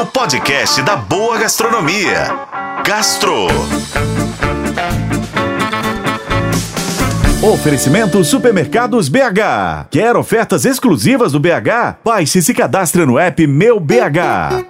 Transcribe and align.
o 0.00 0.06
podcast 0.06 0.80
da 0.82 0.94
boa 0.94 1.36
gastronomia. 1.38 2.28
Gastro. 2.86 3.48
Oferecimento 7.42 8.22
Supermercados 8.22 9.08
BH. 9.08 9.88
Quer 9.90 10.16
ofertas 10.16 10.64
exclusivas 10.64 11.32
do 11.32 11.40
BH? 11.40 11.98
Baixe 12.04 12.38
e 12.38 12.42
se 12.42 12.54
cadastre 12.54 13.04
no 13.04 13.18
app 13.18 13.44
Meu 13.44 13.80
BH. 13.80 14.64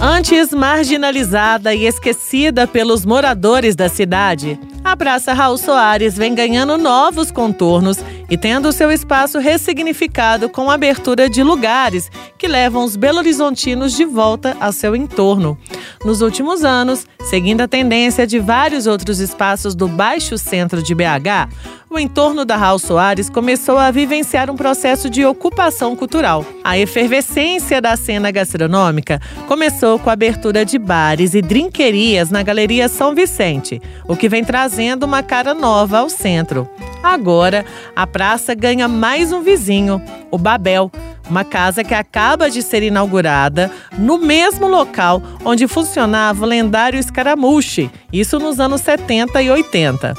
Antes 0.00 0.52
marginalizada 0.52 1.74
e 1.74 1.86
esquecida 1.86 2.68
pelos 2.68 3.04
moradores 3.04 3.74
da 3.74 3.88
cidade, 3.88 4.60
a 4.84 4.96
Praça 4.96 5.32
Raul 5.32 5.56
Soares 5.56 6.16
vem 6.16 6.34
ganhando 6.34 6.76
novos 6.76 7.30
contornos 7.30 7.98
e 8.28 8.36
tendo 8.36 8.72
seu 8.72 8.90
espaço 8.90 9.38
ressignificado 9.38 10.48
com 10.48 10.70
abertura 10.70 11.28
de 11.28 11.42
lugares 11.42 12.10
que 12.42 12.48
levam 12.48 12.82
os 12.82 12.96
belo-horizontinos 12.96 13.92
de 13.92 14.04
volta 14.04 14.56
ao 14.58 14.72
seu 14.72 14.96
entorno. 14.96 15.56
Nos 16.04 16.22
últimos 16.22 16.64
anos, 16.64 17.06
seguindo 17.20 17.60
a 17.60 17.68
tendência 17.68 18.26
de 18.26 18.40
vários 18.40 18.88
outros 18.88 19.20
espaços 19.20 19.76
do 19.76 19.86
Baixo 19.86 20.36
Centro 20.36 20.82
de 20.82 20.92
BH, 20.92 21.48
o 21.88 22.00
entorno 22.00 22.44
da 22.44 22.56
Raul 22.56 22.80
Soares 22.80 23.30
começou 23.30 23.78
a 23.78 23.92
vivenciar 23.92 24.50
um 24.50 24.56
processo 24.56 25.08
de 25.08 25.24
ocupação 25.24 25.94
cultural. 25.94 26.44
A 26.64 26.76
efervescência 26.76 27.80
da 27.80 27.96
cena 27.96 28.32
gastronômica 28.32 29.20
começou 29.46 30.00
com 30.00 30.10
a 30.10 30.14
abertura 30.14 30.64
de 30.64 30.80
bares 30.80 31.34
e 31.34 31.42
drinquerias 31.42 32.28
na 32.28 32.42
Galeria 32.42 32.88
São 32.88 33.14
Vicente, 33.14 33.80
o 34.08 34.16
que 34.16 34.28
vem 34.28 34.42
trazendo 34.42 35.04
uma 35.04 35.22
cara 35.22 35.54
nova 35.54 35.98
ao 35.98 36.10
centro. 36.10 36.68
Agora, 37.02 37.64
a 37.94 38.04
praça 38.04 38.52
ganha 38.54 38.88
mais 38.88 39.32
um 39.32 39.42
vizinho, 39.42 40.02
o 40.30 40.38
Babel, 40.38 40.90
uma 41.32 41.44
casa 41.44 41.82
que 41.82 41.94
acaba 41.94 42.50
de 42.50 42.60
ser 42.62 42.82
inaugurada 42.82 43.70
no 43.98 44.18
mesmo 44.18 44.68
local 44.68 45.22
onde 45.44 45.66
funcionava 45.66 46.44
o 46.44 46.48
lendário 46.48 47.00
Escaramuche, 47.00 47.90
isso 48.12 48.38
nos 48.38 48.60
anos 48.60 48.82
70 48.82 49.40
e 49.40 49.50
80. 49.50 50.14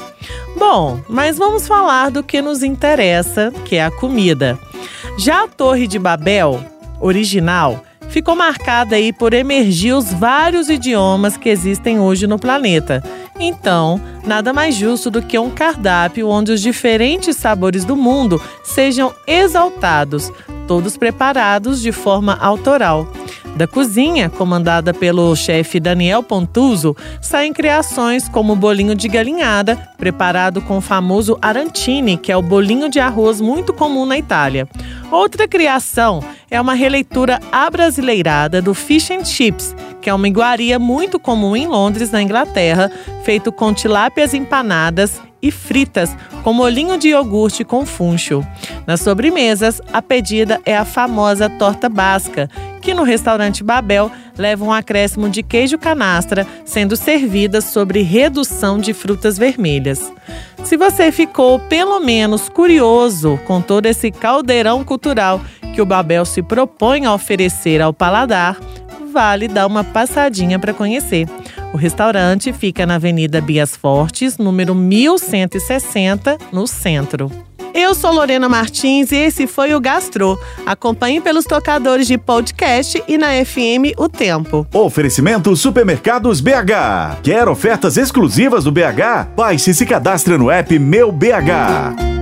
Bom, 0.58 1.00
mas 1.08 1.38
vamos 1.38 1.68
falar 1.68 2.10
do 2.10 2.22
que 2.22 2.42
nos 2.42 2.64
interessa, 2.64 3.52
que 3.64 3.76
é 3.76 3.84
a 3.84 3.92
comida. 3.92 4.58
Já 5.16 5.44
a 5.44 5.48
Torre 5.48 5.86
de 5.86 6.00
Babel, 6.00 6.60
original, 7.00 7.84
ficou 8.08 8.34
marcada 8.34 8.96
aí 8.96 9.12
por 9.12 9.32
emergir 9.32 9.92
os 9.92 10.12
vários 10.12 10.68
idiomas 10.68 11.36
que 11.36 11.48
existem 11.48 12.00
hoje 12.00 12.26
no 12.26 12.38
planeta. 12.38 13.02
Então, 13.38 14.00
nada 14.24 14.52
mais 14.52 14.74
justo 14.74 15.10
do 15.10 15.22
que 15.22 15.38
um 15.38 15.50
cardápio 15.50 16.28
onde 16.28 16.52
os 16.52 16.60
diferentes 16.60 17.36
sabores 17.36 17.84
do 17.84 17.96
mundo 17.96 18.40
sejam 18.62 19.12
exaltados, 19.26 20.30
todos 20.66 20.96
preparados 20.96 21.80
de 21.80 21.92
forma 21.92 22.36
autoral. 22.40 23.08
Da 23.56 23.68
cozinha, 23.68 24.28
comandada 24.28 24.92
pelo 24.92 25.34
chefe 25.36 25.78
Daniel 25.78 26.24
Pontuso, 26.24 26.96
saem 27.20 27.52
criações 27.52 28.28
como 28.28 28.52
o 28.52 28.56
bolinho 28.56 28.96
de 28.96 29.06
galinhada, 29.06 29.76
preparado 29.96 30.60
com 30.60 30.78
o 30.78 30.80
famoso 30.80 31.38
arantini, 31.40 32.16
que 32.16 32.32
é 32.32 32.36
o 32.36 32.42
bolinho 32.42 32.88
de 32.88 32.98
arroz 32.98 33.40
muito 33.40 33.72
comum 33.72 34.04
na 34.06 34.18
Itália. 34.18 34.68
Outra 35.08 35.46
criação 35.46 36.20
é 36.50 36.60
uma 36.60 36.74
releitura 36.74 37.38
abrasileirada 37.52 38.60
do 38.60 38.74
fish 38.74 39.12
and 39.12 39.24
chips, 39.24 39.74
que 40.00 40.10
é 40.10 40.14
uma 40.14 40.26
iguaria 40.26 40.76
muito 40.76 41.20
comum 41.20 41.54
em 41.54 41.68
Londres, 41.68 42.10
na 42.10 42.20
Inglaterra, 42.20 42.90
feito 43.22 43.52
com 43.52 43.72
tilápias 43.72 44.34
empanadas 44.34 45.20
e 45.44 45.50
fritas 45.50 46.16
com 46.42 46.54
molinho 46.54 46.96
de 46.96 47.08
iogurte 47.08 47.64
com 47.64 47.84
funcho. 47.84 48.44
Nas 48.86 49.02
sobremesas, 49.02 49.80
a 49.92 50.00
pedida 50.00 50.58
é 50.64 50.74
a 50.74 50.86
famosa 50.86 51.50
torta 51.50 51.86
basca, 51.86 52.48
que 52.80 52.94
no 52.94 53.02
restaurante 53.02 53.62
Babel 53.62 54.10
leva 54.38 54.64
um 54.64 54.72
acréscimo 54.72 55.28
de 55.28 55.42
queijo 55.42 55.76
canastra, 55.76 56.46
sendo 56.64 56.96
servida 56.96 57.60
sobre 57.60 58.00
redução 58.00 58.78
de 58.78 58.94
frutas 58.94 59.36
vermelhas. 59.36 60.10
Se 60.64 60.78
você 60.78 61.12
ficou 61.12 61.60
pelo 61.60 62.00
menos 62.00 62.48
curioso 62.48 63.38
com 63.46 63.60
todo 63.60 63.84
esse 63.84 64.10
caldeirão 64.10 64.82
cultural 64.82 65.42
que 65.74 65.82
o 65.82 65.86
Babel 65.86 66.24
se 66.24 66.42
propõe 66.42 67.04
a 67.04 67.12
oferecer 67.12 67.82
ao 67.82 67.92
paladar, 67.92 68.58
vale 69.12 69.46
dar 69.46 69.66
uma 69.66 69.84
passadinha 69.84 70.58
para 70.58 70.72
conhecer. 70.72 71.28
O 71.74 71.76
restaurante 71.76 72.52
fica 72.52 72.86
na 72.86 72.94
Avenida 72.94 73.40
Bias 73.40 73.74
Fortes, 73.74 74.38
número 74.38 74.76
1160, 74.76 76.38
no 76.52 76.68
centro. 76.68 77.28
Eu 77.74 77.96
sou 77.96 78.12
Lorena 78.12 78.48
Martins 78.48 79.10
e 79.10 79.16
esse 79.16 79.48
foi 79.48 79.74
o 79.74 79.80
Gastro. 79.80 80.38
Acompanhe 80.64 81.20
pelos 81.20 81.44
tocadores 81.44 82.06
de 82.06 82.16
podcast 82.16 83.02
e 83.08 83.18
na 83.18 83.44
FM 83.44 83.98
O 83.98 84.08
Tempo. 84.08 84.64
Oferecimento 84.72 85.56
Supermercados 85.56 86.40
BH. 86.40 87.18
Quer 87.24 87.48
ofertas 87.48 87.96
exclusivas 87.96 88.62
do 88.62 88.70
BH? 88.70 89.34
Baixe 89.34 89.72
e 89.72 89.74
se 89.74 89.84
cadastre 89.84 90.38
no 90.38 90.52
app 90.52 90.78
Meu 90.78 91.10
BH. 91.10 92.13